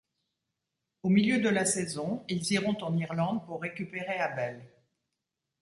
[1.03, 4.67] Au milieu de la saison, ils iront en Irlande pour récupérer Abel.